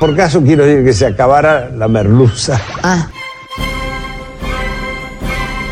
Por 0.00 0.16
caso 0.16 0.42
quiero 0.42 0.64
decir 0.64 0.82
que 0.82 0.94
se 0.94 1.04
acabara 1.04 1.70
la 1.76 1.86
merluza. 1.86 2.58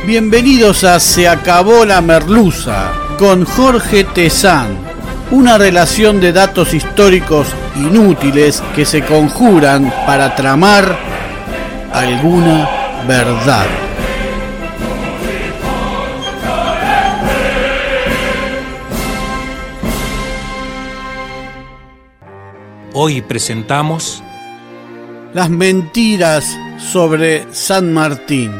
Bienvenidos 0.06 0.84
a 0.84 1.00
Se 1.00 1.26
acabó 1.26 1.86
la 1.86 2.02
merluza 2.02 2.92
con 3.18 3.46
Jorge 3.46 4.04
Tezán. 4.04 4.76
Una 5.30 5.56
relación 5.56 6.20
de 6.20 6.34
datos 6.34 6.74
históricos 6.74 7.48
inútiles 7.76 8.62
que 8.76 8.84
se 8.84 9.02
conjuran 9.02 9.90
para 10.04 10.34
tramar 10.34 10.94
alguna 11.94 12.68
verdad. 13.08 13.87
Hoy 23.00 23.22
presentamos 23.22 24.24
Las 25.32 25.50
mentiras 25.50 26.58
sobre 26.78 27.46
San 27.54 27.92
Martín. 27.92 28.50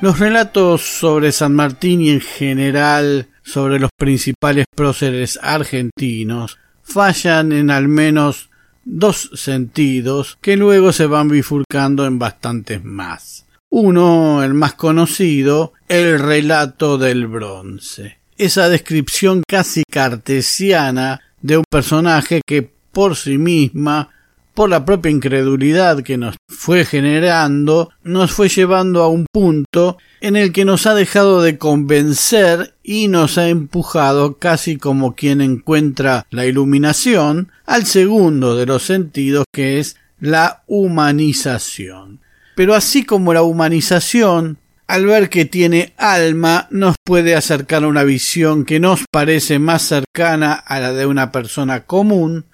Los 0.00 0.20
relatos 0.20 0.82
sobre 0.82 1.32
San 1.32 1.56
Martín 1.56 2.02
y 2.02 2.10
en 2.10 2.20
general 2.20 3.26
sobre 3.42 3.80
los 3.80 3.90
principales 3.98 4.66
próceres 4.72 5.40
argentinos 5.42 6.60
fallan 6.84 7.50
en 7.50 7.72
al 7.72 7.88
menos 7.88 8.50
dos 8.84 9.32
sentidos 9.34 10.38
que 10.40 10.56
luego 10.56 10.92
se 10.92 11.06
van 11.06 11.26
bifurcando 11.28 12.06
en 12.06 12.20
bastantes 12.20 12.84
más. 12.84 13.48
Uno, 13.70 14.44
el 14.44 14.54
más 14.54 14.74
conocido, 14.74 15.72
el 15.88 16.20
relato 16.20 16.96
del 16.96 17.26
bronce. 17.26 18.19
Esa 18.40 18.70
descripción 18.70 19.42
casi 19.46 19.82
cartesiana 19.84 21.20
de 21.42 21.58
un 21.58 21.64
personaje 21.68 22.40
que 22.46 22.70
por 22.90 23.14
sí 23.14 23.36
misma 23.36 24.08
por 24.54 24.70
la 24.70 24.86
propia 24.86 25.10
incredulidad 25.10 26.02
que 26.02 26.16
nos 26.16 26.36
fue 26.48 26.86
generando, 26.86 27.90
nos 28.02 28.32
fue 28.32 28.48
llevando 28.48 29.02
a 29.02 29.08
un 29.08 29.26
punto 29.30 29.98
en 30.22 30.36
el 30.36 30.52
que 30.52 30.64
nos 30.64 30.86
ha 30.86 30.94
dejado 30.94 31.42
de 31.42 31.58
convencer 31.58 32.72
y 32.82 33.08
nos 33.08 33.36
ha 33.36 33.50
empujado 33.50 34.38
casi 34.38 34.78
como 34.78 35.14
quien 35.14 35.42
encuentra 35.42 36.26
la 36.30 36.46
iluminación 36.46 37.52
al 37.66 37.84
segundo 37.84 38.56
de 38.56 38.64
los 38.64 38.84
sentidos 38.84 39.44
que 39.52 39.80
es 39.80 39.96
la 40.18 40.62
humanización. 40.66 42.20
Pero 42.56 42.74
así 42.74 43.04
como 43.04 43.34
la 43.34 43.42
humanización, 43.42 44.56
al 44.90 45.06
ver 45.06 45.30
que 45.30 45.44
tiene 45.44 45.92
alma, 45.98 46.66
nos 46.72 46.96
puede 47.04 47.36
acercar 47.36 47.84
a 47.84 47.86
una 47.86 48.02
visión 48.02 48.64
que 48.64 48.80
nos 48.80 49.04
parece 49.08 49.60
más 49.60 49.82
cercana 49.82 50.52
a 50.52 50.80
la 50.80 50.92
de 50.92 51.06
una 51.06 51.30
persona 51.30 51.84
común, 51.84 52.46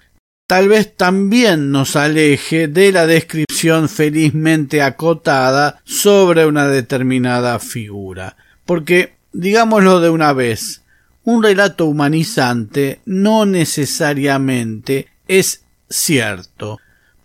tal 0.45 0.67
vez 0.67 0.95
también 0.95 1.71
nos 1.71 1.95
aleje 1.95 2.67
de 2.67 2.91
la 2.91 3.07
descripción 3.07 3.89
felizmente 3.89 4.83
acotada 4.83 5.81
sobre 5.83 6.45
una 6.45 6.67
determinada 6.67 7.57
figura. 7.57 8.37
Porque, 8.65 9.15
digámoslo 9.33 9.99
de 9.99 10.11
una 10.11 10.31
vez, 10.31 10.83
un 11.23 11.41
relato 11.41 11.87
humanizante 11.87 12.99
no 13.05 13.47
necesariamente 13.47 15.07
es 15.27 15.63
cierto, 15.89 16.77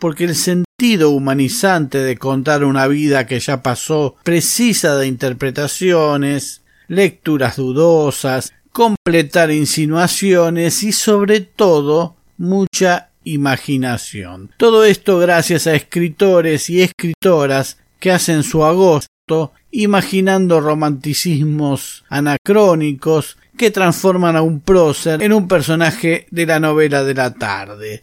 porque 0.03 0.25
el 0.25 0.35
sentido 0.35 1.11
humanizante 1.11 1.99
de 1.99 2.19
contar 2.19 2.65
una 2.65 2.89
vida 2.89 3.25
que 3.25 3.39
ya 3.39 3.63
pasó 3.63 4.17
precisa 4.25 4.97
de 4.97 5.07
interpretaciones, 5.07 6.63
lecturas 6.89 7.55
dudosas, 7.55 8.53
completar 8.73 9.53
insinuaciones 9.53 10.83
y 10.83 10.91
sobre 10.91 11.43
todo 11.43 12.17
mucha 12.37 13.11
imaginación. 13.23 14.51
Todo 14.57 14.85
esto 14.85 15.21
gracias 15.21 15.69
a 15.69 15.77
escritores 15.77 16.69
y 16.69 16.83
escritoras 16.83 17.79
que 18.01 18.11
hacen 18.11 18.43
su 18.43 18.65
agosto 18.65 19.53
imaginando 19.71 20.61
romanticismos 20.61 22.05
anacrónicos 22.09 23.39
que 23.57 23.71
transforman 23.71 24.35
a 24.35 24.43
un 24.43 24.63
prócer 24.63 25.23
en 25.23 25.33
un 25.33 25.47
personaje 25.47 26.27
de 26.33 26.47
la 26.47 26.59
novela 26.59 27.05
de 27.05 27.15
la 27.15 27.33
tarde 27.35 28.03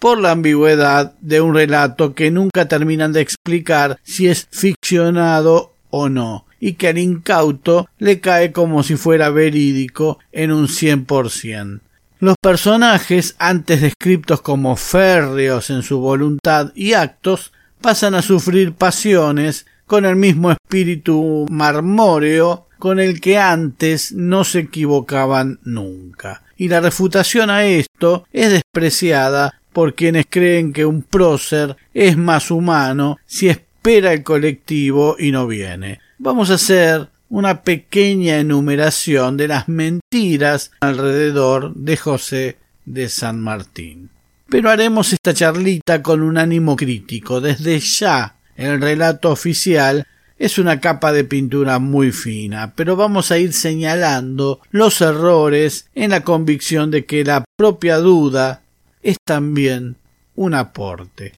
por 0.00 0.18
la 0.18 0.32
ambigüedad 0.32 1.14
de 1.20 1.40
un 1.40 1.54
relato 1.54 2.14
que 2.14 2.30
nunca 2.30 2.66
terminan 2.66 3.12
de 3.12 3.20
explicar 3.20 4.00
si 4.02 4.26
es 4.26 4.48
ficcionado 4.50 5.74
o 5.90 6.08
no, 6.08 6.46
y 6.58 6.72
que 6.72 6.88
al 6.88 6.98
incauto 6.98 7.88
le 7.98 8.20
cae 8.20 8.50
como 8.50 8.82
si 8.82 8.96
fuera 8.96 9.30
verídico 9.30 10.18
en 10.32 10.50
un 10.50 10.68
cien 10.68 11.04
por 11.04 11.30
cien. 11.30 11.82
Los 12.18 12.34
personajes, 12.40 13.36
antes 13.38 13.80
descriptos 13.80 14.40
como 14.40 14.76
férreos 14.76 15.70
en 15.70 15.82
su 15.82 16.00
voluntad 16.00 16.72
y 16.74 16.94
actos, 16.94 17.52
pasan 17.80 18.14
a 18.14 18.22
sufrir 18.22 18.72
pasiones 18.72 19.66
con 19.86 20.04
el 20.04 20.16
mismo 20.16 20.50
espíritu 20.50 21.46
marmóreo 21.50 22.66
con 22.78 22.98
el 23.00 23.20
que 23.20 23.38
antes 23.38 24.12
no 24.12 24.44
se 24.44 24.60
equivocaban 24.60 25.60
nunca. 25.64 26.42
Y 26.56 26.68
la 26.68 26.80
refutación 26.80 27.50
a 27.50 27.64
esto 27.64 28.24
es 28.32 28.50
despreciada 28.50 29.59
por 29.72 29.94
quienes 29.94 30.26
creen 30.28 30.72
que 30.72 30.86
un 30.86 31.02
prócer 31.02 31.76
es 31.94 32.16
más 32.16 32.50
humano 32.50 33.18
si 33.26 33.48
espera 33.48 34.12
el 34.12 34.22
colectivo 34.22 35.16
y 35.18 35.32
no 35.32 35.46
viene. 35.46 36.00
Vamos 36.18 36.50
a 36.50 36.54
hacer 36.54 37.08
una 37.28 37.62
pequeña 37.62 38.38
enumeración 38.38 39.36
de 39.36 39.48
las 39.48 39.68
mentiras 39.68 40.72
alrededor 40.80 41.74
de 41.74 41.96
José 41.96 42.56
de 42.84 43.08
San 43.08 43.40
Martín. 43.40 44.10
Pero 44.48 44.68
haremos 44.68 45.12
esta 45.12 45.32
charlita 45.32 46.02
con 46.02 46.22
un 46.22 46.36
ánimo 46.36 46.74
crítico. 46.74 47.40
Desde 47.40 47.78
ya 47.78 48.34
el 48.56 48.80
relato 48.80 49.30
oficial 49.30 50.06
es 50.40 50.58
una 50.58 50.80
capa 50.80 51.12
de 51.12 51.22
pintura 51.22 51.78
muy 51.78 52.12
fina, 52.12 52.72
pero 52.74 52.96
vamos 52.96 53.30
a 53.30 53.38
ir 53.38 53.52
señalando 53.52 54.60
los 54.70 55.00
errores 55.02 55.88
en 55.94 56.10
la 56.10 56.24
convicción 56.24 56.90
de 56.90 57.04
que 57.04 57.24
la 57.24 57.44
propia 57.56 57.98
duda 57.98 58.62
es 59.02 59.16
también 59.24 59.96
un 60.34 60.54
aporte. 60.54 61.34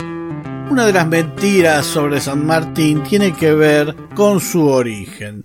Una 0.70 0.86
de 0.86 0.92
las 0.92 1.06
mentiras 1.06 1.86
sobre 1.86 2.20
San 2.20 2.46
Martín 2.46 3.02
tiene 3.02 3.34
que 3.34 3.52
ver 3.52 3.94
con 4.14 4.40
su 4.40 4.66
origen, 4.66 5.44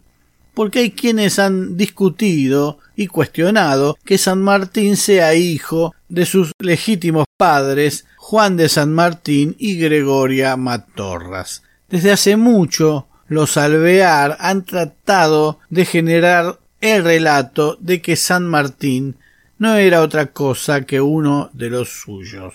porque 0.54 0.80
hay 0.80 0.92
quienes 0.92 1.38
han 1.40 1.76
discutido 1.76 2.80
y 2.96 3.08
cuestionado 3.08 3.98
que 4.06 4.18
San 4.18 4.42
Martín 4.42 4.96
sea 4.96 5.36
hijo 5.36 5.94
de 6.10 6.26
sus 6.26 6.52
legítimos 6.60 7.26
padres 7.38 8.06
Juan 8.18 8.58
de 8.58 8.70
San 8.70 8.94
Martín 8.94 9.56
y 9.60 9.78
Gregoria 9.78 10.58
Matorras. 10.58 11.64
Desde 11.90 12.12
hace 12.12 12.36
mucho 12.36 13.08
los 13.28 13.58
alvear 13.58 14.38
han 14.40 14.66
tratado 14.66 15.60
de 15.70 15.86
generar 15.86 16.60
el 16.82 17.04
relato 17.04 17.78
de 17.80 18.02
que 18.02 18.16
San 18.16 18.46
Martín 18.48 19.18
no 19.60 19.76
era 19.76 20.02
otra 20.02 20.28
cosa 20.28 20.82
que 20.82 21.02
uno 21.02 21.50
de 21.54 21.70
los 21.70 21.90
suyos. 21.90 22.54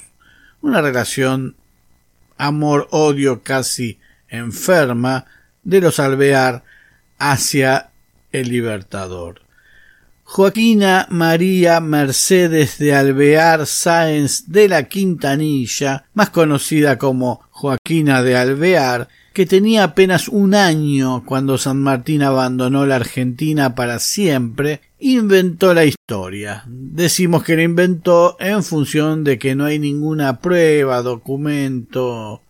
Una 0.60 0.80
relación 0.80 1.56
amor-odio 2.38 3.42
casi 3.42 3.98
enferma 4.28 5.26
de 5.62 5.80
los 5.80 5.98
alvear 5.98 6.64
hacia 7.18 7.90
el 8.32 8.48
Libertador. 8.48 9.42
Joaquina 10.24 11.06
María 11.10 11.80
Mercedes 11.80 12.78
de 12.78 12.94
Alvear 12.94 13.66
Sáenz 13.66 14.44
de 14.46 14.66
la 14.66 14.84
Quintanilla, 14.84 16.06
más 16.14 16.30
conocida 16.30 16.96
como 16.96 17.42
Joaquina 17.50 18.22
de 18.22 18.36
Alvear, 18.36 19.08
que 19.34 19.44
tenía 19.44 19.84
apenas 19.84 20.28
un 20.28 20.54
año 20.54 21.24
cuando 21.26 21.58
San 21.58 21.82
Martín 21.82 22.22
abandonó 22.22 22.86
la 22.86 22.96
Argentina 22.96 23.74
para 23.74 23.98
siempre, 23.98 24.80
inventó 25.02 25.74
la 25.74 25.84
historia. 25.84 26.62
Decimos 26.66 27.42
que 27.42 27.56
la 27.56 27.62
inventó 27.62 28.36
en 28.38 28.62
función 28.62 29.24
de 29.24 29.38
que 29.38 29.54
no 29.54 29.64
hay 29.64 29.78
ninguna 29.78 30.38
prueba, 30.38 31.02
documento, 31.02 32.40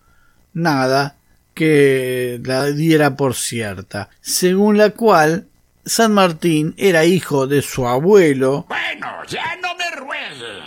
nada 0.52 1.16
que 1.54 2.40
la 2.44 2.66
diera 2.66 3.16
por 3.16 3.34
cierta, 3.34 4.10
según 4.20 4.78
la 4.78 4.90
cual 4.90 5.46
San 5.84 6.12
Martín 6.12 6.74
era 6.76 7.04
hijo 7.04 7.46
de 7.46 7.62
su 7.62 7.86
abuelo 7.86 8.66
bueno, 8.68 9.08
ya 9.26 9.56
no 9.56 9.74
me 9.74 9.82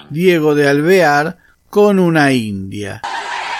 Diego 0.09 0.55
de 0.55 0.67
Alvear 0.67 1.37
con 1.69 1.99
una 1.99 2.31
india. 2.31 3.01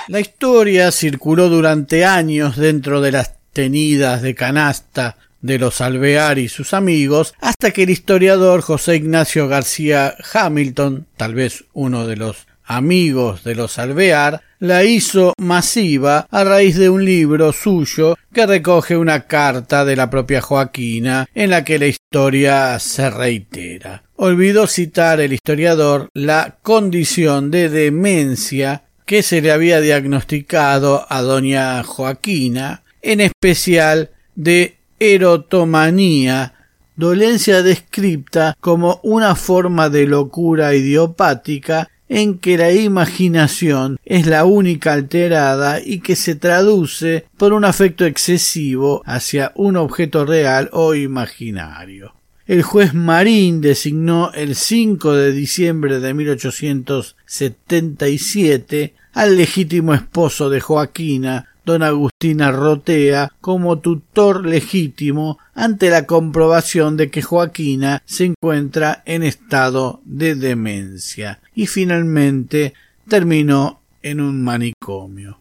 La 0.07 0.19
historia 0.19 0.92
circuló 0.92 1.50
durante 1.50 2.06
años 2.06 2.56
dentro 2.56 3.01
de 3.01 3.12
las 3.12 3.33
tenidas 3.54 4.22
de 4.22 4.36
canasta 4.36 5.18
de 5.46 5.60
los 5.60 5.80
Alvear 5.80 6.40
y 6.40 6.50
sus 6.50 6.74
amigos, 6.74 7.36
hasta 7.40 7.72
que 7.72 7.84
el 7.84 7.92
historiador 7.92 8.62
José 8.62 8.96
Ignacio 8.96 9.48
García 9.48 10.16
Hamilton, 10.34 11.06
tal 11.18 11.36
vez 11.36 11.66
uno 11.74 12.08
de 12.08 12.16
los 12.16 12.48
amigos 12.66 13.44
de 13.44 13.54
los 13.56 13.78
Alvear, 13.78 14.42
la 14.60 14.84
hizo 14.84 15.34
masiva 15.38 16.28
a 16.32 16.44
raíz 16.44 16.78
de 16.78 16.90
un 16.90 17.06
libro 17.06 17.54
suyo 17.54 18.18
que 18.34 18.48
recoge 18.48 18.98
una 18.98 19.28
carta 19.28 19.86
de 19.86 19.96
la 19.96 20.10
propia 20.10 20.42
Joaquina 20.42 21.28
en 21.36 21.52
la 21.52 21.64
que 21.64 21.78
la 21.78 21.88
historia 21.88 22.80
se 22.80 23.10
reitera. 23.12 24.04
Olvidó 24.16 24.66
citar 24.66 25.20
el 25.20 25.34
historiador 25.34 26.10
la 26.14 26.58
condición 26.64 27.52
de 27.52 27.70
demencia 27.70 28.84
que 29.06 29.22
se 29.22 29.42
le 29.42 29.52
había 29.52 29.82
diagnosticado 29.82 31.06
a 31.10 31.22
doña 31.22 31.84
Joaquina, 31.84 32.84
en 33.04 33.22
especial 33.22 34.10
de 34.36 34.78
erotomanía, 35.13 36.54
dolencia 36.96 37.62
descripta 37.62 38.57
como 38.60 39.00
una 39.04 39.36
forma 39.36 39.90
de 39.90 40.07
locura 40.07 40.74
idiopática 40.74 41.90
en 42.07 42.38
que 42.40 42.57
la 42.57 42.72
imaginación 42.72 44.00
es 44.06 44.25
la 44.28 44.46
única 44.46 44.94
alterada 44.94 45.81
y 45.84 46.00
que 46.00 46.16
se 46.16 46.36
traduce 46.36 47.25
por 47.38 47.52
un 47.54 47.66
afecto 47.66 48.06
excesivo 48.06 49.02
hacia 49.06 49.52
un 49.56 49.75
objeto 49.78 50.24
real 50.25 50.69
o 50.72 50.94
imaginario. 50.94 52.13
El 52.46 52.62
juez 52.62 52.94
Marín 52.94 53.60
designó 53.60 54.31
el 54.34 54.54
5 54.56 55.13
de 55.13 55.31
diciembre 55.31 56.00
de 56.00 56.13
1877 56.13 58.94
al 59.13 59.36
legítimo 59.36 59.96
esposo 59.96 60.51
de 60.51 60.62
Joaquina, 60.62 61.55
don 61.66 61.84
Agustina 61.84 62.52
Rotea, 62.52 63.34
como 63.42 63.80
tutor 63.80 64.46
legítimo 64.46 65.40
ante 65.54 65.90
la 65.90 66.06
comprobación 66.06 66.96
de 66.96 67.10
que 67.10 67.22
Joaquina 67.22 68.04
se 68.06 68.26
encuentra 68.26 69.02
en 69.06 69.24
estado 69.24 70.02
de 70.06 70.36
demencia 70.36 71.40
y 71.56 71.68
finalmente 71.68 72.74
terminó 73.08 73.82
en 74.04 74.22
un 74.22 74.44
manicomio. 74.44 75.40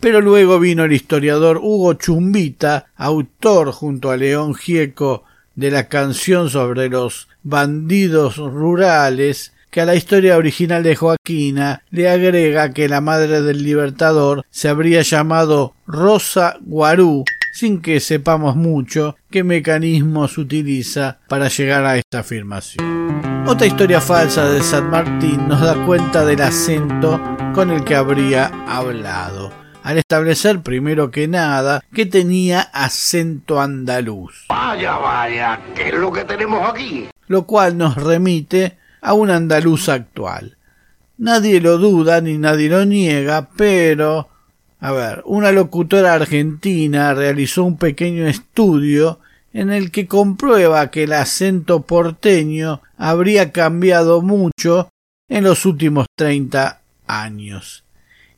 Pero 0.00 0.20
luego 0.20 0.60
vino 0.60 0.84
el 0.84 0.92
historiador 0.92 1.58
Hugo 1.58 1.94
Chumbita, 1.94 2.86
autor 2.96 3.72
junto 3.72 4.10
a 4.10 4.16
León 4.16 4.54
Gieco 4.54 5.24
de 5.56 5.72
la 5.72 5.88
canción 5.88 6.50
sobre 6.50 6.88
los 6.88 7.26
bandidos 7.42 8.36
rurales, 8.36 9.52
que 9.70 9.80
a 9.80 9.84
la 9.84 9.94
historia 9.94 10.36
original 10.36 10.82
de 10.82 10.96
Joaquina 10.96 11.82
le 11.90 12.08
agrega 12.08 12.72
que 12.72 12.88
la 12.88 13.00
madre 13.00 13.42
del 13.42 13.62
libertador 13.62 14.44
se 14.50 14.68
habría 14.68 15.02
llamado 15.02 15.74
Rosa 15.86 16.56
Guarú, 16.60 17.24
sin 17.52 17.82
que 17.82 18.00
sepamos 18.00 18.56
mucho 18.56 19.16
qué 19.30 19.44
mecanismos 19.44 20.38
utiliza 20.38 21.18
para 21.28 21.48
llegar 21.48 21.84
a 21.84 21.96
esta 21.96 22.20
afirmación. 22.20 23.46
Otra 23.46 23.66
historia 23.66 24.00
falsa 24.00 24.48
de 24.48 24.62
San 24.62 24.90
Martín 24.90 25.48
nos 25.48 25.60
da 25.60 25.74
cuenta 25.86 26.24
del 26.24 26.42
acento 26.42 27.20
con 27.54 27.70
el 27.70 27.84
que 27.84 27.94
habría 27.94 28.46
hablado 28.66 29.52
al 29.88 29.96
establecer 29.96 30.60
primero 30.60 31.10
que 31.10 31.28
nada 31.28 31.82
que 31.94 32.04
tenía 32.04 32.60
acento 32.60 33.58
andaluz. 33.58 34.44
Vaya, 34.50 34.98
vaya, 34.98 35.60
¿qué 35.74 35.88
es 35.88 35.94
lo 35.94 36.12
que 36.12 36.24
tenemos 36.24 36.68
aquí? 36.68 37.08
Lo 37.26 37.46
cual 37.46 37.78
nos 37.78 37.96
remite 37.96 38.76
a 39.00 39.14
un 39.14 39.30
andaluz 39.30 39.88
actual. 39.88 40.56
Nadie 41.16 41.60
lo 41.60 41.78
duda 41.78 42.20
ni 42.20 42.38
nadie 42.38 42.68
lo 42.68 42.84
niega, 42.84 43.48
pero... 43.56 44.28
A 44.80 44.92
ver, 44.92 45.22
una 45.26 45.50
locutora 45.50 46.14
argentina 46.14 47.12
realizó 47.12 47.64
un 47.64 47.78
pequeño 47.78 48.28
estudio 48.28 49.18
en 49.52 49.70
el 49.70 49.90
que 49.90 50.06
comprueba 50.06 50.92
que 50.92 51.02
el 51.02 51.12
acento 51.12 51.82
porteño 51.82 52.80
habría 52.96 53.50
cambiado 53.50 54.22
mucho 54.22 54.88
en 55.28 55.42
los 55.42 55.66
últimos 55.66 56.06
treinta 56.16 56.80
años. 57.08 57.82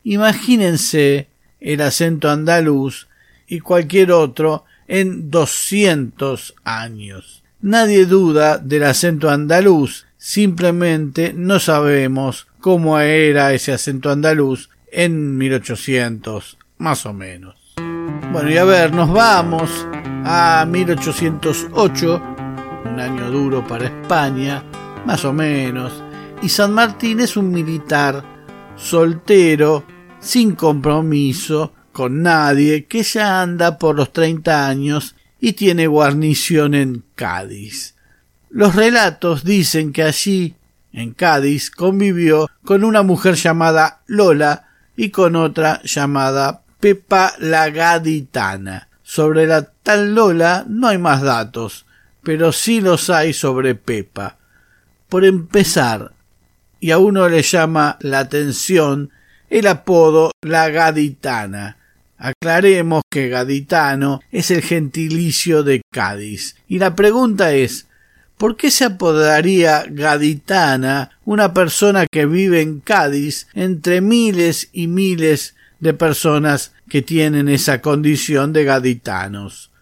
Imagínense 0.02 1.28
el 1.60 1.82
acento 1.82 2.30
andaluz 2.30 3.08
y 3.46 3.60
cualquier 3.60 4.10
otro 4.12 4.64
en 4.88 5.30
doscientos 5.30 6.54
años. 6.64 7.42
Nadie 7.60 8.06
duda 8.06 8.56
del 8.56 8.84
acento 8.84 9.28
andaluz, 9.28 10.06
simplemente 10.20 11.32
no 11.34 11.58
sabemos 11.58 12.46
cómo 12.60 13.00
era 13.00 13.54
ese 13.54 13.72
acento 13.72 14.10
andaluz 14.10 14.68
en 14.92 15.38
1800, 15.38 16.58
más 16.76 17.06
o 17.06 17.14
menos. 17.14 17.56
Bueno, 18.30 18.50
y 18.50 18.58
a 18.58 18.64
ver, 18.64 18.92
nos 18.92 19.10
vamos 19.10 19.70
a 20.24 20.66
1808, 20.68 22.22
un 22.84 23.00
año 23.00 23.30
duro 23.30 23.66
para 23.66 23.86
España, 23.86 24.62
más 25.06 25.24
o 25.24 25.32
menos, 25.32 26.04
y 26.42 26.50
San 26.50 26.74
Martín 26.74 27.20
es 27.20 27.38
un 27.38 27.50
militar 27.50 28.22
soltero 28.76 29.84
sin 30.20 30.54
compromiso 30.54 31.72
con 31.92 32.22
nadie, 32.22 32.84
que 32.84 33.02
ya 33.02 33.40
anda 33.40 33.78
por 33.78 33.96
los 33.96 34.12
treinta 34.12 34.68
años 34.68 35.16
y 35.40 35.54
tiene 35.54 35.86
guarnición 35.86 36.74
en 36.74 37.04
Cádiz. 37.14 37.94
Los 38.50 38.74
relatos 38.74 39.44
dicen 39.44 39.92
que 39.92 40.02
allí, 40.02 40.56
en 40.92 41.12
Cádiz, 41.12 41.70
convivió 41.70 42.48
con 42.64 42.82
una 42.82 43.02
mujer 43.02 43.36
llamada 43.36 44.00
Lola 44.06 44.68
y 44.96 45.10
con 45.10 45.36
otra 45.36 45.80
llamada 45.84 46.62
Pepa 46.80 47.34
la 47.38 47.70
Gaditana. 47.70 48.88
Sobre 49.02 49.46
la 49.46 49.62
tal 49.62 50.14
Lola 50.14 50.64
no 50.68 50.88
hay 50.88 50.98
más 50.98 51.22
datos, 51.22 51.86
pero 52.22 52.52
sí 52.52 52.80
los 52.80 53.08
hay 53.08 53.32
sobre 53.32 53.76
Pepa. 53.76 54.36
Por 55.08 55.24
empezar, 55.24 56.12
y 56.80 56.90
a 56.90 56.98
uno 56.98 57.28
le 57.28 57.42
llama 57.42 57.98
la 58.00 58.20
atención 58.20 59.10
el 59.48 59.66
apodo 59.66 60.32
la 60.42 60.70
gaditana. 60.70 61.76
Aclaremos 62.16 63.02
que 63.10 63.28
gaditano 63.28 64.20
es 64.30 64.50
el 64.50 64.62
gentilicio 64.62 65.62
de 65.62 65.82
Cádiz. 65.92 66.56
Y 66.68 66.78
la 66.78 66.94
pregunta 66.94 67.52
es 67.52 67.86
¿Por 68.40 68.56
qué 68.56 68.70
se 68.70 68.86
apodaría 68.86 69.84
gaditana 69.86 71.10
una 71.26 71.52
persona 71.52 72.06
que 72.10 72.24
vive 72.24 72.62
en 72.62 72.80
Cádiz 72.80 73.48
entre 73.52 74.00
miles 74.00 74.70
y 74.72 74.86
miles 74.86 75.56
de 75.78 75.92
personas 75.92 76.72
que 76.88 77.02
tienen 77.02 77.50
esa 77.50 77.82
condición 77.82 78.54
de 78.54 78.64
gaditanos? 78.64 79.72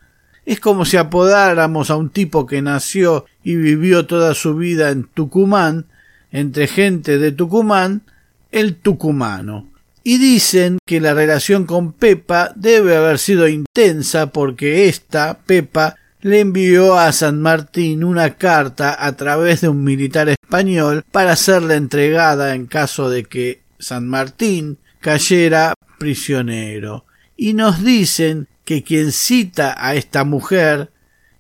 Es 0.44 0.58
como 0.58 0.84
si 0.84 0.96
apodáramos 0.96 1.88
a 1.88 1.94
un 1.94 2.10
tipo 2.10 2.46
que 2.46 2.60
nació 2.60 3.26
y 3.44 3.54
vivió 3.54 4.06
toda 4.06 4.34
su 4.34 4.56
vida 4.56 4.90
en 4.90 5.04
Tucumán, 5.04 5.86
entre 6.32 6.66
gente 6.66 7.18
de 7.18 7.30
Tucumán, 7.30 8.02
el 8.50 8.74
tucumano. 8.74 9.68
y 10.02 10.18
dicen 10.18 10.78
que 10.84 11.00
la 11.00 11.14
relación 11.14 11.64
con 11.64 11.92
Pepa 11.92 12.50
debe 12.56 12.96
haber 12.96 13.20
sido 13.20 13.46
intensa 13.46 14.32
porque 14.32 14.88
esta, 14.88 15.38
Pepa, 15.46 15.94
le 16.20 16.40
envió 16.40 16.98
a 16.98 17.12
San 17.12 17.40
Martín 17.40 18.02
una 18.02 18.34
carta 18.34 18.96
a 18.98 19.16
través 19.16 19.60
de 19.60 19.68
un 19.68 19.84
militar 19.84 20.28
español 20.28 21.04
para 21.10 21.36
serle 21.36 21.74
entregada 21.74 22.54
en 22.54 22.66
caso 22.66 23.08
de 23.08 23.24
que 23.24 23.62
San 23.78 24.08
Martín 24.08 24.78
cayera 25.00 25.74
prisionero. 25.98 27.04
Y 27.36 27.54
nos 27.54 27.82
dicen 27.84 28.48
que 28.64 28.82
quien 28.82 29.12
cita 29.12 29.76
a 29.78 29.94
esta 29.94 30.24
mujer 30.24 30.90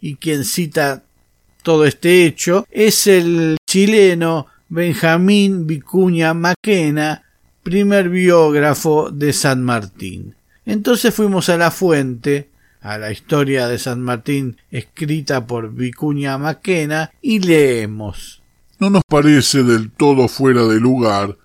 y 0.00 0.16
quien 0.16 0.44
cita 0.44 1.02
todo 1.62 1.84
este 1.84 2.24
hecho 2.24 2.66
es 2.70 3.06
el 3.06 3.56
chileno 3.66 4.46
Benjamín 4.68 5.66
Vicuña 5.66 6.34
Maquena, 6.34 7.24
primer 7.62 8.08
biógrafo 8.08 9.10
de 9.10 9.32
San 9.32 9.62
Martín. 9.62 10.34
Entonces 10.64 11.14
fuimos 11.14 11.48
a 11.48 11.56
la 11.56 11.70
fuente, 11.70 12.50
a 12.80 12.98
la 12.98 13.12
historia 13.12 13.68
de 13.68 13.78
San 13.78 14.00
Martín 14.00 14.56
escrita 14.70 15.46
por 15.46 15.72
Vicuña 15.72 16.38
Maquena, 16.38 17.10
y 17.20 17.40
leemos. 17.40 18.42
No 18.78 18.90
nos 18.90 19.02
parece 19.08 19.64
del 19.64 19.90
todo 19.90 20.28
fuera 20.28 20.64
de 20.64 20.80
lugar 20.80 21.36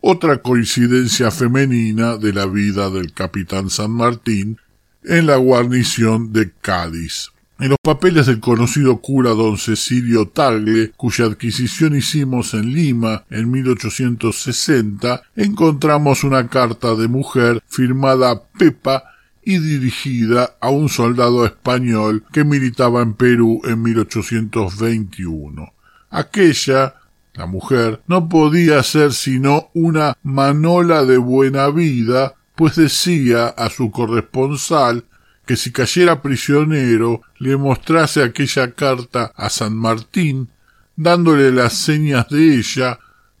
otra 0.00 0.42
coincidencia 0.42 1.30
femenina 1.30 2.16
de 2.16 2.32
la 2.32 2.46
vida 2.46 2.88
del 2.90 3.12
capitán 3.12 3.68
San 3.68 3.90
Martín 3.90 4.58
en 5.04 5.26
la 5.26 5.36
guarnición 5.36 6.32
de 6.32 6.52
Cádiz. 6.60 7.32
En 7.60 7.70
los 7.70 7.78
papeles 7.82 8.26
del 8.26 8.38
conocido 8.38 8.98
cura 8.98 9.30
don 9.30 9.58
Cecilio 9.58 10.28
Tagle, 10.28 10.92
cuya 10.96 11.24
adquisición 11.24 11.96
hicimos 11.96 12.54
en 12.54 12.72
Lima 12.72 13.24
en 13.30 13.50
1860, 13.50 15.22
encontramos 15.34 16.22
una 16.22 16.46
carta 16.46 16.94
de 16.94 17.08
mujer 17.08 17.60
firmada 17.66 18.44
Pepa 18.56 19.02
y 19.48 19.60
dirigida 19.60 20.56
a 20.60 20.68
un 20.68 20.90
soldado 20.90 21.46
español 21.46 22.22
que 22.34 22.44
militaba 22.44 23.00
en 23.00 23.14
Perú 23.14 23.62
en 23.64 23.80
1821. 23.80 25.72
Aquella, 26.10 26.96
la 27.32 27.46
mujer, 27.46 28.02
no 28.06 28.28
podía 28.28 28.82
ser 28.82 29.14
sino 29.14 29.70
una 29.72 30.18
manola 30.22 31.06
de 31.06 31.16
buena 31.16 31.70
vida, 31.70 32.34
pues 32.56 32.76
decía 32.76 33.46
a 33.46 33.70
su 33.70 33.90
corresponsal 33.90 35.04
que 35.46 35.56
si 35.56 35.72
cayera 35.72 36.20
prisionero 36.20 37.22
le 37.38 37.56
mostrase 37.56 38.22
aquella 38.22 38.72
carta 38.72 39.32
a 39.34 39.48
San 39.48 39.74
Martín, 39.74 40.50
dándole 40.94 41.52
las 41.52 41.72
señas 41.72 42.28
de 42.28 42.58
ella, 42.58 42.98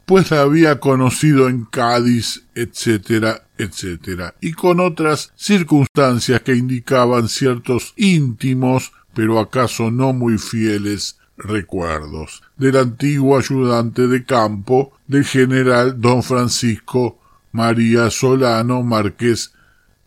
pues 0.08 0.30
la 0.30 0.40
había 0.40 0.80
conocido 0.80 1.50
en 1.50 1.66
Cádiz, 1.66 2.44
etcétera, 2.54 3.42
etcétera, 3.58 4.34
y 4.40 4.52
con 4.52 4.80
otras 4.80 5.34
circunstancias 5.36 6.40
que 6.40 6.54
indicaban 6.54 7.28
ciertos 7.28 7.92
íntimos, 7.94 8.92
pero 9.12 9.38
acaso 9.38 9.90
no 9.90 10.14
muy 10.14 10.38
fieles, 10.38 11.18
recuerdos 11.36 12.42
del 12.56 12.78
antiguo 12.78 13.36
ayudante 13.36 14.08
de 14.08 14.24
campo 14.24 14.92
del 15.06 15.24
general 15.24 16.00
don 16.00 16.22
Francisco 16.22 17.18
María 17.52 18.10
Solano 18.10 18.82
Marqués 18.82 19.52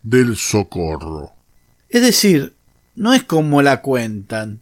del 0.02 0.36
Socorro. 0.36 1.32
Es 1.90 2.02
decir, 2.02 2.56
no 2.96 3.14
es 3.14 3.22
como 3.24 3.62
la 3.62 3.84
cuentan. 3.84 4.62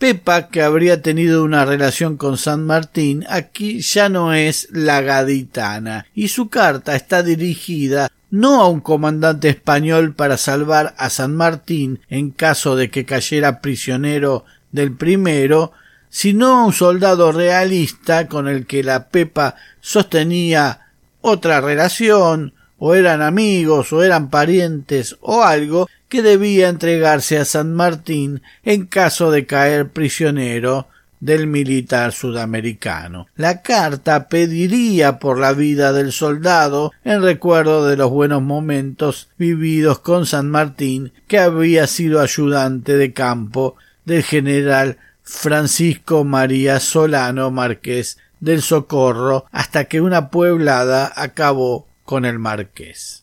Pepa, 0.00 0.48
que 0.48 0.62
habría 0.62 1.02
tenido 1.02 1.44
una 1.44 1.66
relación 1.66 2.16
con 2.16 2.38
San 2.38 2.64
Martín, 2.64 3.26
aquí 3.28 3.80
ya 3.82 4.08
no 4.08 4.32
es 4.32 4.66
la 4.72 5.02
gaditana, 5.02 6.06
y 6.14 6.28
su 6.28 6.48
carta 6.48 6.96
está 6.96 7.22
dirigida 7.22 8.10
no 8.30 8.62
a 8.62 8.68
un 8.68 8.80
comandante 8.80 9.50
español 9.50 10.14
para 10.14 10.38
salvar 10.38 10.94
a 10.96 11.10
San 11.10 11.36
Martín 11.36 12.00
en 12.08 12.30
caso 12.30 12.76
de 12.76 12.88
que 12.90 13.04
cayera 13.04 13.60
prisionero 13.60 14.46
del 14.72 14.96
primero, 14.96 15.72
sino 16.08 16.46
a 16.46 16.64
un 16.64 16.72
soldado 16.72 17.30
realista 17.30 18.26
con 18.26 18.48
el 18.48 18.64
que 18.64 18.82
la 18.82 19.08
Pepa 19.08 19.56
sostenía 19.82 20.92
otra 21.20 21.60
relación, 21.60 22.54
o 22.78 22.94
eran 22.94 23.20
amigos, 23.20 23.92
o 23.92 24.02
eran 24.02 24.30
parientes, 24.30 25.18
o 25.20 25.42
algo, 25.42 25.90
que 26.10 26.20
debía 26.20 26.68
entregarse 26.68 27.38
a 27.38 27.46
San 27.46 27.72
Martín 27.72 28.42
en 28.64 28.84
caso 28.84 29.30
de 29.30 29.46
caer 29.46 29.88
prisionero 29.88 30.88
del 31.20 31.46
militar 31.46 32.12
sudamericano. 32.12 33.28
La 33.36 33.62
carta 33.62 34.28
pediría 34.28 35.18
por 35.18 35.38
la 35.38 35.52
vida 35.52 35.92
del 35.92 36.12
soldado 36.12 36.92
en 37.04 37.22
recuerdo 37.22 37.86
de 37.86 37.96
los 37.96 38.10
buenos 38.10 38.42
momentos 38.42 39.28
vividos 39.38 40.00
con 40.00 40.26
San 40.26 40.50
Martín, 40.50 41.12
que 41.28 41.38
había 41.38 41.86
sido 41.86 42.20
ayudante 42.20 42.96
de 42.96 43.12
campo 43.12 43.76
del 44.04 44.24
general 44.24 44.98
Francisco 45.22 46.24
María 46.24 46.80
Solano 46.80 47.50
Marqués 47.50 48.18
del 48.40 48.62
Socorro 48.62 49.44
hasta 49.52 49.84
que 49.84 50.00
una 50.00 50.30
pueblada 50.30 51.12
acabó 51.14 51.86
con 52.04 52.24
el 52.24 52.38
marqués. 52.38 53.19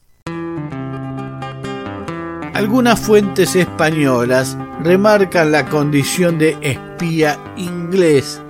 Algunas 2.57 2.99
fuentes 2.99 3.55
españolas 3.55 4.57
remarcan 4.81 5.51
la 5.51 5.69
condición 5.69 6.39
de 6.39 6.57
espía 6.63 7.39
inglés 7.55 8.41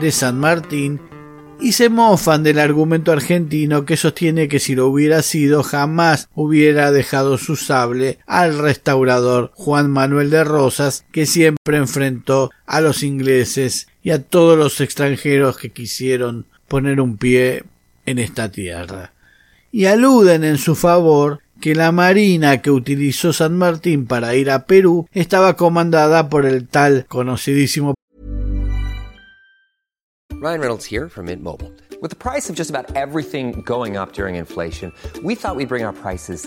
de 0.00 0.12
San 0.12 0.38
Martín 0.38 1.00
y 1.60 1.72
se 1.72 1.88
mofan 1.88 2.44
del 2.44 2.60
argumento 2.60 3.10
argentino 3.10 3.84
que 3.84 3.96
sostiene 3.96 4.46
que 4.46 4.60
si 4.60 4.76
lo 4.76 4.86
hubiera 4.86 5.20
sido 5.22 5.64
jamás 5.64 6.28
hubiera 6.36 6.92
dejado 6.92 7.38
su 7.38 7.56
sable 7.56 8.20
al 8.28 8.56
restaurador 8.56 9.50
Juan 9.56 9.90
Manuel 9.90 10.30
de 10.30 10.44
Rosas 10.44 11.04
que 11.10 11.26
siempre 11.26 11.78
enfrentó 11.78 12.52
a 12.66 12.80
los 12.80 13.02
ingleses 13.02 13.88
y 14.00 14.10
a 14.10 14.22
todos 14.22 14.56
los 14.56 14.80
extranjeros 14.80 15.58
que 15.58 15.72
quisieron 15.72 16.46
poner 16.68 17.00
un 17.00 17.16
pie 17.16 17.64
en 18.04 18.20
esta 18.20 18.48
tierra. 18.48 19.12
Y 19.72 19.86
aluden 19.86 20.44
en 20.44 20.56
su 20.56 20.76
favor 20.76 21.40
que 21.60 21.74
la 21.74 21.92
marina 21.92 22.62
que 22.62 22.70
utilizó 22.70 23.32
San 23.32 23.56
Martín 23.56 24.06
para 24.06 24.34
ir 24.34 24.50
a 24.50 24.66
Perú 24.66 25.08
estaba 25.12 25.54
comandada 25.54 26.28
por 26.28 26.46
el 26.46 26.68
tal 26.68 27.06
conocidísimo 27.06 27.94
Ryan 30.38 30.60
Reynolds 30.60 30.84
here 30.84 31.08
from 31.08 31.26
Mint 31.26 31.42
Mobile. 31.42 31.72
With 32.02 32.10
the 32.10 32.16
price 32.16 32.50
of 32.50 32.56
just 32.56 32.68
about 32.68 32.94
everything 32.94 33.62
going 33.62 33.96
up 33.96 34.12
during 34.12 34.36
inflation, 34.36 34.92
we 35.24 35.34
thought 35.34 35.56
we'd 35.56 35.68
bring 35.68 35.82
our 35.82 35.94
prices 35.94 36.46